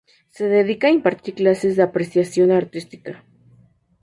[0.35, 3.23] Se dedica a impartir clases de apreciación artística.